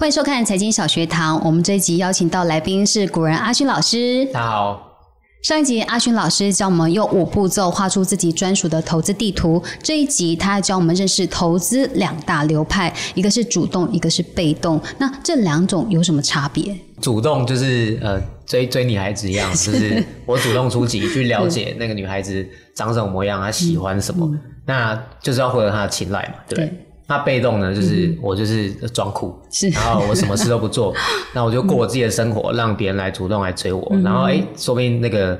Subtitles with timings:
[0.00, 1.38] 欢迎收看财经小学堂。
[1.44, 4.24] 我们这一集邀请到来宾是古人阿勋老师。
[4.32, 4.96] 大家好。
[5.42, 9.62] 上一集阿勋老师教我们用五步骤画出自己专属的投资地图。
[9.82, 14.80] 这一集他教我们认识投资两大流派，一个是主动，一个是被动。
[14.96, 16.74] 那这两种有什么差别？
[17.02, 26.86] 主动就是呃追追女孩子一样， 就是我主动出击去了解那个女孩子长什么模样，她喜欢什么，那就是要获得她的青睐嘛，对不对？
[27.10, 29.36] 那被动呢，就是我就是装酷，
[29.74, 30.94] 然后我什么事都不做，
[31.34, 35.36] 那我就过我自己的生活，让别人来主动来追我，然后哎，说不定那个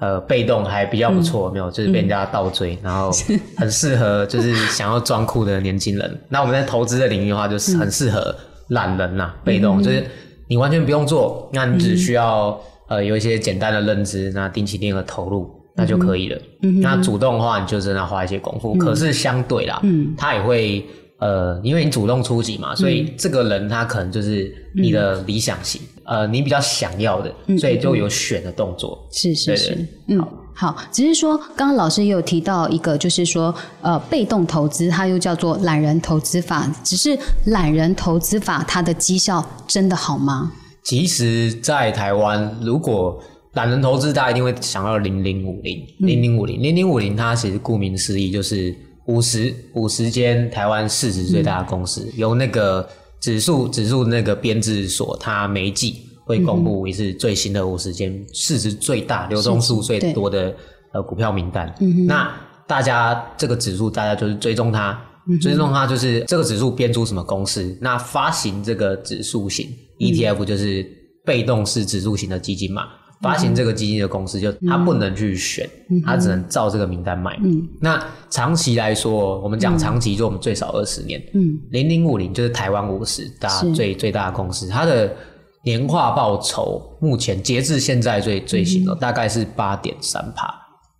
[0.00, 3.08] 呃被动还比较不错，没有，就是被人家倒追，然后
[3.56, 6.20] 很适合就是想要装酷的年轻人。
[6.28, 8.34] 那我们在投资的领域的话，就是很适合
[8.70, 10.04] 懒人呐，被动就是
[10.48, 16.38] 你完全不用做，那你只需要呃有一些简单的认知，那定期定额投入那就可以了。
[16.82, 20.12] 那主动的话，你就真的花一些功夫，可是相对啦，嗯。
[20.18, 20.84] 他也会。
[21.22, 29.06] 呃，因为你主动出击嘛，所以这个人他可能就是你的理想型，呃，你比较想要的，所以就有选的动作。
[29.12, 30.20] 是是是，嗯，
[30.52, 40.50] 好，只是说刚刚老师也有提到一个，就是说呃，被动投资它又叫做懒人投资法，只是懒人投资法它的绩效真的好吗？
[40.82, 48.74] 其实，在台湾，如果懒人投资，大家一定会想到零零五零零零五零零零五零，它其实顾名思义就是。
[49.06, 52.88] 五十五十间台湾市值最大的公司，由那个
[53.20, 60.54] 指数指数那个编制所，它每季会公布一次最新的五十间市值最大、流通数最多的
[60.92, 61.74] 呃股票名单。
[62.06, 62.32] 那
[62.66, 64.98] 大家这个指数，大家就是追踪它，
[65.40, 70.86] 追踪它就是这个指数编出什么公司，那发行这个指数型 ETF 就是
[71.24, 72.84] 被动式指数型的基金嘛。
[73.22, 75.68] 发行这个基金的公司，就他不能去选，
[76.04, 77.38] 他只能照这个名单买。
[77.80, 81.22] 那长期来说，我们讲长期，就我们最少二十年。
[81.32, 85.14] 嗯，零零五零就是台湾五十大最最大的公司，它的
[85.62, 90.52] 年化报酬目前截至现在最最新的大概是八点三帕，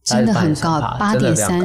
[0.05, 1.61] 真的很高，八点三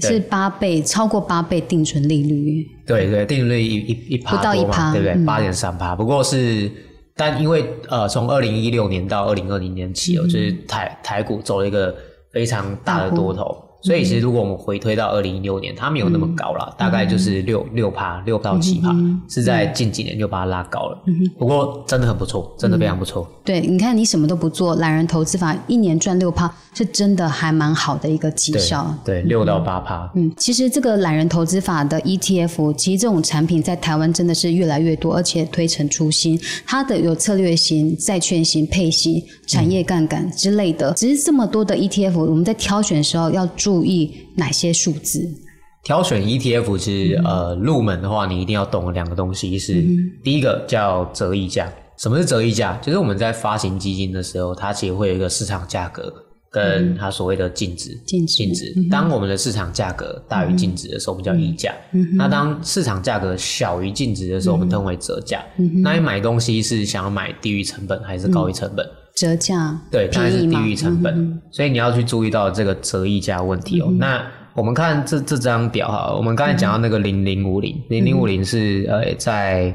[0.00, 2.66] 是八倍，超过八倍定存利率。
[2.84, 5.24] 对对，定存率一一一趴不到一趴，对不对？
[5.24, 6.68] 八点三趴，不过是。
[7.16, 11.94] 但因为呃，从二零一六年到二零二零年起哦，就是台台股走了一个
[12.32, 18.94] 非常大的多头，所以其实如果我们回推到二零一六年，它没有那么高了，大概就是六六趴六到七趴，
[19.28, 20.98] 是在近几年就把它拉高了。
[21.38, 23.28] 不过真的很不错，真的非常不错。
[23.44, 26.50] 对，你看你什么都不做，懒人投资法一年赚六趴。
[26.74, 30.10] 是真的还蛮好的一个绩效，对六到八趴。
[30.14, 36.40] 嗯，其实这个懒人投资法的 ETF，其实这种产品在台湾真的是越来越多，而且推陈出新。
[36.64, 40.92] 它的有策略型、债券型、配型、产业杠杆之类的。
[40.94, 45.28] 只是这么多的 ETF，我们在挑选的时候要注意哪些数字？
[45.84, 49.84] 挑选 ETF 其实呃入门的话，你一定要懂两个东西，是
[50.22, 51.70] 第一个叫折溢价。
[51.98, 52.78] 什么是折溢价？
[52.80, 56.10] 就是我们在发行基金的时候，它其实会有一个市场价格。
[56.52, 61.74] 跟它所谓的净值，净值，当我们的市场价格大于净值的时候，我们叫溢价。
[62.12, 65.42] 那当市场价格小于净值的时候，我们称为折价。
[65.82, 68.86] 那你买东西是想要买低于成本还是高于成本？
[69.16, 71.40] 折价，对，当然是低于成本。
[71.50, 73.90] 所以你要去注意到这个折溢价问题哦。
[73.98, 74.22] 那
[74.54, 79.74] 我们看这这张表哈，我们刚才讲到那个零零五零，零零五零是呃在。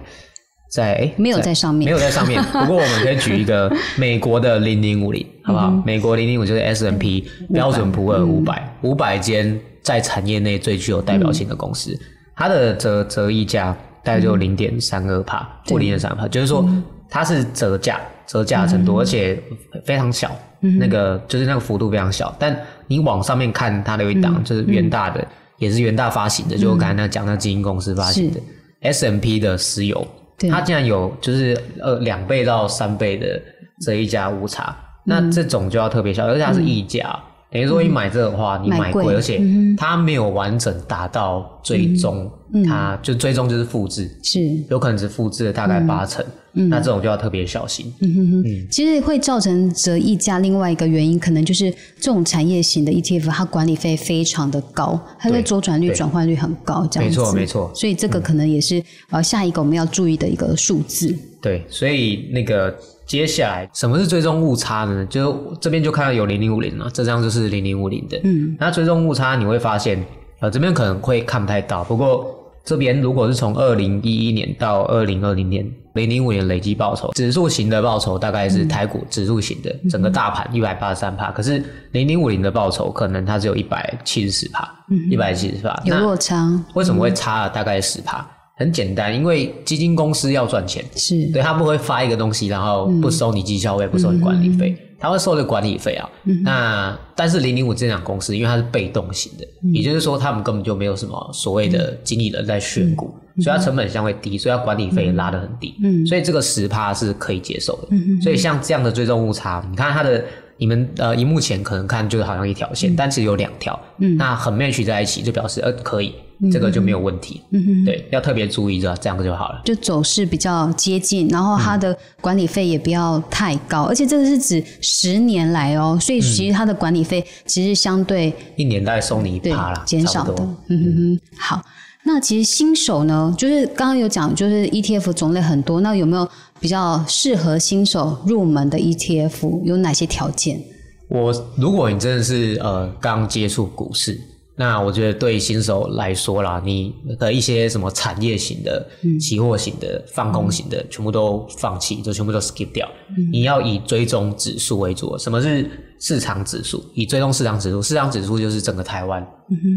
[0.70, 2.42] 在哎，没有在上面， 没有在上面。
[2.44, 5.72] 不过我们可以举一个 美国的零零五零，好不好？
[5.86, 11.98] 美国零零五就是 S M P 标准普尔五百，五百间在产业内最具有代表性的公司，
[12.36, 16.68] 它的折折溢价大概就零点三二帕，或零点三帕，就是说
[17.10, 19.42] 它是折价，折价程度，而且
[19.86, 22.36] 非常小，那个就是那个幅度非常小。
[22.38, 22.54] 但
[22.88, 25.26] 你往上面看，它的有一档就是元大的，
[25.60, 28.40] 也是元大发行的，就我刚才那讲那基金公司发行的
[28.82, 30.06] S M P 的石油。
[30.50, 33.42] 它竟然有就是呃两倍到三倍的
[33.82, 39.42] 这一家误差，那这种就要特别小，而且它是溢价，等于说你买这个的话，你买贵，而且
[39.78, 42.30] 它没有完整达到最终，
[42.66, 46.24] 它就最终就是复制，是有可能只复制了大概八成。
[46.70, 47.94] 那这种就要特别小心。
[48.02, 57.20] 嗯哼哼，其实会造成折溢价，另外一个原因可能就是这种产业型的 ETF，它管理费非常的高，它的周转率、转换率很高，这样子。
[57.20, 57.72] 没错，没错。
[57.76, 61.16] 所以这个可能也是呃下一个我们要注意的一个数字。
[61.48, 65.06] 对，所以那个接下来什么是追踪误差呢？
[65.10, 68.20] 就这边就看到有零零五零了，这张就是零零五零的。
[68.24, 70.06] 嗯，那追踪误差你会发现，
[70.42, 72.34] 呃，这边可能会看不太到，不过。
[72.68, 81.64] 这边如果是从二零一一年到二零二零年零零五年累计报酬，指数型的报酬大概是台股指数型的整个大盘一百八十三帕，可是
[81.94, 84.70] 零零五零的报酬可能它只有一百七十四帕，
[85.10, 86.62] 一百七十帕，有落差。
[86.74, 88.30] 为什么会差了大概十帕？
[88.58, 96.10] 很简单，因为基金公司要赚钱，是对他不会发一个东西，然后不收你绩效费，不收你管理费，他会收的管理费啊。
[96.44, 105.76] 那但是零零五这两公司，因为它是被动型的，也就是说他们根本就没有什么所谓的经理人在选股，所以它成本相对低，所以它管理费拉得很低。
[105.84, 107.90] 嗯，所以这个十趴是可以接受的。
[107.92, 110.24] 嗯所以像这样的追踪误差，你看它的。
[110.58, 116.16] 你们呃，荧幕前可能看就是好像一条线，但其实有两条，嗯，那很 match 在一起，就表示呃可以，
[116.52, 119.62] 这个就没有问题，嗯哼，对，要特别注意这这样就好了。
[119.66, 130.34] 就走势比较接近，然后它的管理费也不要太高，而且这个是指十年来哦，所以其实它的管理费其实相对一年大概收你一趴啦，减少的，
[130.70, 131.62] 嗯哼哼，好。
[132.08, 136.26] 那其实新手呢，就是刚刚有讲，就是 ETF 种类很多，那有没有
[136.58, 139.66] 比较适合新手入门的 ETF？
[139.66, 140.64] 有哪些条件？
[141.10, 144.18] 我如果你真的是呃刚接触股市，
[144.56, 148.88] 那我觉得对新手来说啦，你的一些什么产业型的、
[149.20, 152.88] 期货型的、放空型的，全部都放弃，就全部都 skip 掉。
[153.34, 155.18] 你要以追踪指数为主。
[155.18, 155.70] 什么是
[156.00, 156.82] 市场指数？
[156.94, 159.28] 以追踪市场指数，市场指数就是整个台湾，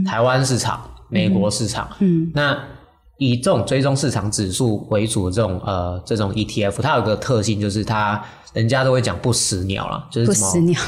[0.07, 0.81] 台湾市场。
[1.11, 2.57] 美国市场，嗯，那
[3.19, 8.23] 以这种追踪市场指数为主的这种呃这种 ETF，它有个特性就是它
[8.55, 10.81] 人家都会讲不死鸟了，就是不死鸟，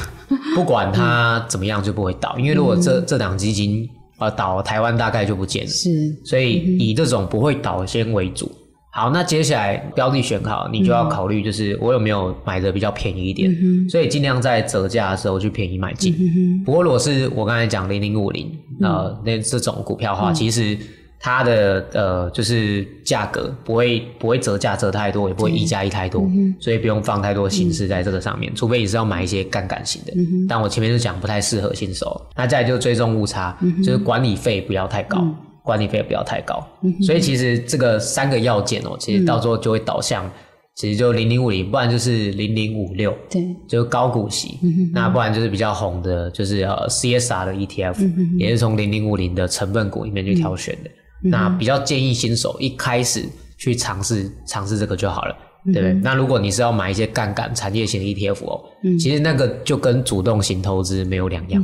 [0.55, 3.87] 不管它怎么样就不会倒，因为如果这这档基金
[4.17, 5.89] 呃倒，台湾大概就不见了，是，
[6.25, 8.51] 所以以这种不会倒先为主。
[8.95, 13.51] 好，那接下来标的选好，你就要考虑，就是我有没有买的比较便宜一点，
[13.89, 16.15] 所以尽量在折价的时候去便宜买进。
[16.63, 18.51] 不过如果是我刚才讲零零五零
[18.81, 20.77] 呃那这种股票的话，其实
[21.19, 26.29] 它的呃就是价格不会不会折价折太多，也不会一加一太多，
[26.59, 30.13] 所以不用放太多心思在这个上面，除非你是要买一些杠杆型的。
[30.47, 32.21] 但我前面就讲不太适合新手。
[32.35, 35.25] 那再就追踪误差，就是管理费不要太高。
[35.63, 36.61] 管理费不要太高，
[37.01, 40.29] 所以其实这个三个要件哦，其实到时候就会导向，
[40.75, 44.59] 其实就零零五零，不然就是零零五六，对，就是高股息，
[44.91, 50.89] 那不然就是比较红的，就是呃 CSR 的 ETF，也是从零零五零的成分股里面去挑选的。
[51.21, 53.23] 那比较建议新手一开始
[53.57, 55.93] 去尝试尝试这个就好了，对不对？
[55.95, 58.61] 那如果你是要买一些杠杆产业型的 ETF 哦，
[58.99, 61.63] 其实那个就跟主动型投资没有两样，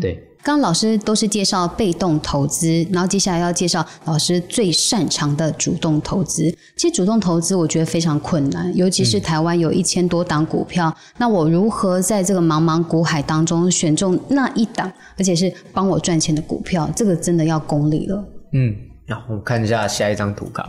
[0.00, 0.26] 对。
[0.42, 6.50] 刚刚老师都是介绍被动投资，然后接下来要介绍老师最擅长的主动投资。
[6.76, 16.90] 其实主动投资我觉得非常困难，尤其是台湾有一千多档股票，那我如何在这个茫茫股海当中选中那一档，而且是帮我赚钱的股票？
[16.96, 18.24] 这个真的要功力了。
[18.54, 18.74] 嗯，
[19.06, 20.66] 那我们看一下下一张图卡。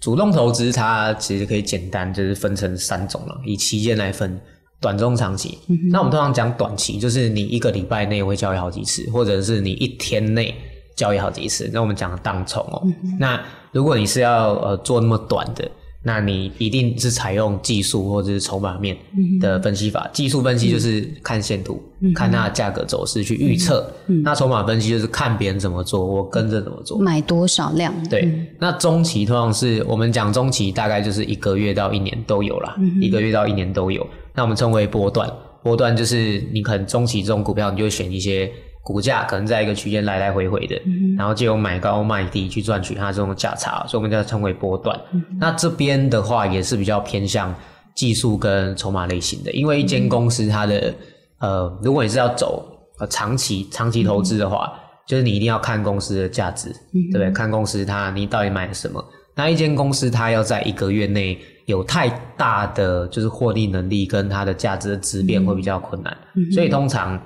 [0.00, 4.40] 主动投资它其实可以简单就是分成三种了，以期间来分。
[4.78, 5.58] 短中长期，
[5.90, 10.54] 那我们通常讲短期，就是你一个礼拜内会交易好几次，或者是你一天内
[10.94, 11.70] 交易好几次。
[11.72, 12.86] 那我们讲当冲哦。
[13.18, 15.66] 那如果你是要呃做那么短的，
[16.06, 18.96] 那你一定是采用技术或者是筹码面
[19.40, 20.08] 的分析法。
[20.12, 21.82] 技术分析就是看线图，
[22.14, 23.92] 看它的价格走势去预测。
[24.22, 27.92] 那筹码分析就是看别人怎么做，我跟着怎么做，买多少量。
[28.08, 34.06] 对，那中期通常是我们讲中期，大概就是一个月到一年都有啦，一个月到一年都有。
[34.32, 35.28] 那我们称为波段，
[35.64, 38.48] 波段就是你可能中期这种股票，你就选一些
[38.86, 40.80] 股价可能在一个区间来来回回的，
[41.18, 44.96] 然后就用买高卖低去赚取它这种价差，所以我们叫称为波段。
[45.40, 47.52] 那这边的话也是比较偏向
[47.96, 50.94] 技术跟筹码类型的，因为一间公司它的
[51.40, 52.64] 呃，如果你是要走
[53.00, 54.72] 呃长期长期投资的话，
[55.04, 57.30] 就是你一定要看公司的价值，对不对？
[57.32, 59.04] 看公司它你到底买了什么？
[59.34, 61.36] 那一间公司它要在一个月内。
[61.66, 66.16] 有太大的就是获利能力跟它的价值的质变会比较困难，
[66.54, 67.20] 所以通常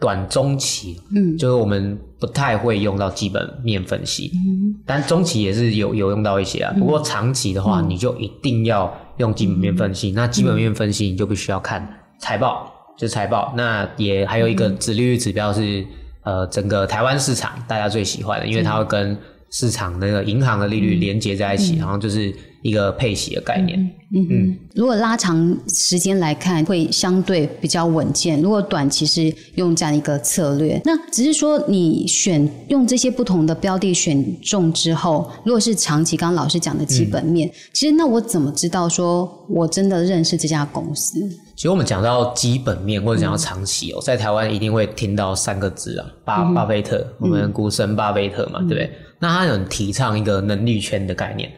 [0.00, 6.74] 短中期，嗯，就是我们不太会用到基本面分析，嗯，但中期也是有有用到一些啊。
[6.78, 10.10] 不过长期的话，你就一定要用基本面分析。
[10.12, 11.86] 那基本面分析你就必须要看
[12.18, 13.52] 财报，就是财报。
[13.56, 15.86] 那也还有一个指利率指标是
[16.22, 19.16] 呃整个台湾市场大家最喜欢的，因为它会跟
[19.50, 22.34] 市场那个银行的利率连接在一起，然后就是。
[22.62, 23.78] 一个配息的概念，
[24.12, 28.38] 嗯嗯，如果拉长时间来看，会相对比较稳健。
[28.42, 41.18] 如果短期是用这样一个策略，那只是说你选用这些不同的标的选中之后，如果是长期，刚刚老师讲的基本面，其实那我怎么知道说我真的认识这家公司？
[41.56, 48.90] 其实我们讲到基本面或者讲到长期哦，在台湾一定会听到三个字啊，巴巴菲特，我们股神巴菲特嘛，对不对？
[49.22, 51.52] 那他很提倡一个能力圈的概念，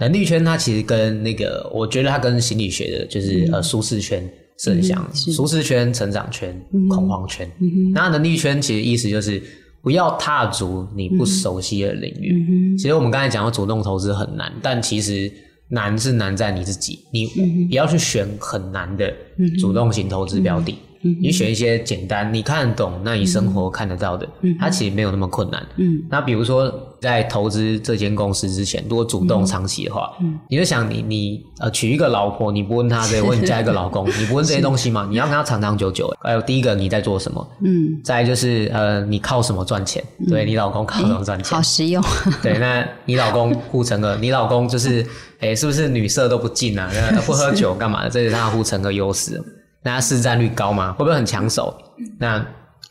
[0.00, 4.26] 能力圈它其实跟那个，我觉得它跟心理学的就是呃舒适圈
[4.58, 7.46] 是很像，舒适圈、成长圈、恐慌圈。
[7.92, 9.42] 那能力圈其实意思就是
[9.82, 12.76] 不要踏足你不熟悉的领域。
[12.78, 15.30] 其实我们刚才讲到主动投资很难，但其实
[15.68, 17.26] 难是难在你自己，你
[17.66, 19.12] 不要去选很难的
[19.60, 20.78] 主动型投资标的。
[21.20, 24.28] 你选一些简单、你看得懂、那你生活看得到的，
[24.60, 25.66] 它其实没有那么困难。
[25.76, 35.06] 嗯，那比如说在投资这间公司之前，如果主动长期的话，嗯，你就想你你呃娶一个老婆，你不问他这个， 问你嫁一个老公，你不问这些东西吗？
[35.10, 36.12] 你要跟他长长久久。
[36.20, 37.48] 还有第一个你在做什么？
[37.64, 40.02] 嗯，再就是呃你靠什么赚钱？
[40.28, 41.56] 对你老公靠什么赚钱？
[41.56, 42.02] 好实用。
[42.42, 45.04] 对，那你老公护城河，你老公就是
[45.40, 46.88] 哎是不是女色都不进啊？
[47.26, 48.10] 不喝酒干嘛的？
[48.10, 49.42] 这是他护城河优势。
[49.82, 50.92] 那市占率高吗？
[50.92, 51.76] 会不会很抢手？
[52.18, 52.44] 那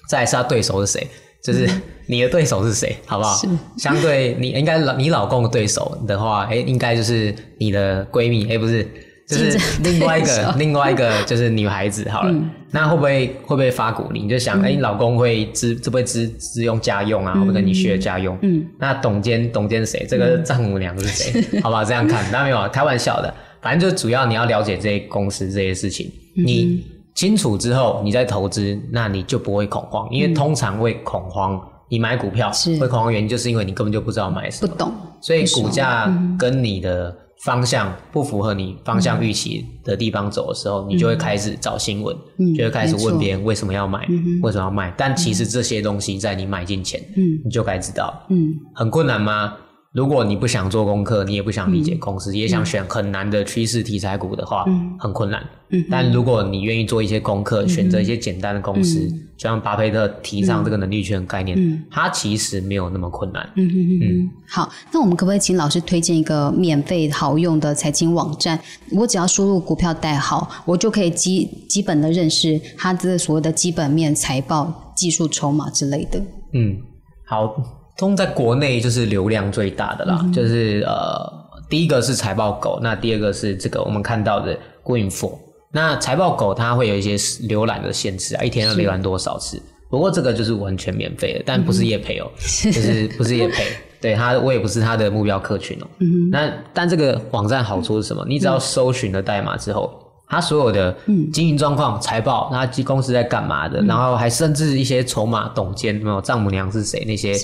[0.07, 1.07] 再是他对手是谁？
[1.43, 1.67] 就是
[2.05, 2.95] 你的对手是谁？
[3.05, 3.41] 好不好？
[3.77, 8.83] 相对你应该老你老公的对手的话，哎，应该就是你的闺蜜，哎，不是，
[9.27, 12.07] 就是另外一个另外一个就是女孩子。
[12.09, 12.35] 好了，
[12.71, 14.21] 那会不会会不会发鼓励？
[14.21, 17.33] 你就想，哎，你老公会支会不会支支用家用啊？
[17.33, 18.37] 会不会跟你学家用？
[18.41, 20.05] 嗯，那董监董监谁？
[20.07, 21.61] 这个丈母娘是谁？
[21.61, 26.11] 好吧，这样看，那没有开玩笑的，反正就主要你要了解这些公司这些事情。
[26.35, 26.85] 你
[27.15, 31.61] 清楚之后，你再投资，那你就不会恐慌，因为通常会恐慌。
[31.89, 36.09] 你买股票会恐慌原因，就是因为你根本就不知道买什么，不懂，所以股价
[36.39, 42.15] 跟你的方向不符合你方向预期的地方走的时候，你就会开始找新闻，
[42.55, 44.07] 就会开始问别人为什么要买，
[44.41, 44.93] 为什么要卖。
[44.97, 46.97] 但其实这些东西在你买进前，
[47.43, 48.25] 你就该知道。
[48.29, 49.53] 嗯，很困难吗？
[49.93, 54.63] 如果你不想做功课，你也不想理解公司，也想选很难的趋势题材股的话，
[54.97, 55.45] 很困难。
[55.89, 59.05] 但如果你愿意做一些功课，选择一些简单的公司，
[59.35, 63.45] 就像巴菲特提倡这个能力圈概念，它其实没有那么困难。
[63.57, 64.29] 嗯嗯。
[64.47, 68.57] 好，那我们可不可以请老师推荐一个免费好用的财经网站？
[68.93, 76.17] 我只要输入股票代号，我就可以基基本的认识它的所谓的基本面、财报、技术筹码之类的。
[76.53, 76.77] 嗯，
[77.25, 77.80] 好。
[78.01, 81.31] 通在国内就是流量最大的啦，就是呃，
[81.69, 85.37] 第一个是财报狗，那第二个是这个我们看到的 Greenfo。
[85.71, 87.15] 那财报狗它会有一些
[87.47, 89.61] 浏览的限制啊，一天要浏览多少次？
[89.87, 92.27] 不过这个就是完全免费的，但不是叶培哦，
[92.63, 93.65] 就是不是叶培，
[94.01, 95.87] 对他我也不是他的目标客群哦。
[95.99, 98.25] 嗯那但这个网站好处是什么？
[98.27, 100.00] 你只要搜寻了代码之后。
[100.31, 100.95] 他所有的
[101.33, 107.35] 经营状况、财报，那公司在干嘛的，然后还甚至一些筹码、董监、没有丈母娘是谁那些，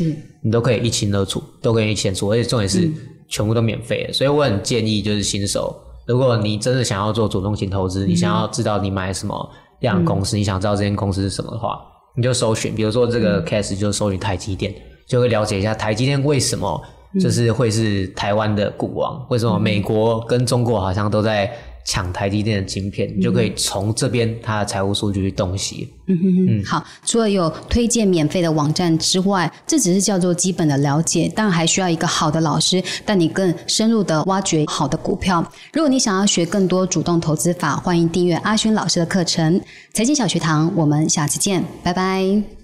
[0.42, 2.90] 你都可以一清二楚，都可以清楚，而且重点是
[3.28, 4.14] 全部都免费的。
[4.14, 5.76] 所以我很建议，就是新手，
[6.06, 9.50] 如果你真的想要做主动型投资，你想要知道你买什么
[9.82, 11.78] 样的公司，你想知道这间公司是什么的话，
[12.16, 14.74] 你就搜寻，比如说这个 case 就搜寻台积电，
[15.06, 16.82] 就会了解一下台积电为什么
[17.20, 21.52] 就是会是台湾的股王，为什么美国跟中国好像都在。
[21.88, 25.90] 抢台积电的晶片，你就可以从这边它的财务数据去洞悉。
[26.08, 35.42] 嗯哼哼，好，除了有推荐免费的网站之外，这只是叫做基本的了解，当然还需要一个好的老师带你更深入的挖掘好的股票。
[35.72, 39.60] 如果你想要学更多主动投资法，欢迎订阅阿勋老师的课程
[39.94, 40.70] 《财经小学堂》。
[40.76, 42.57] 我们下次见，拜拜。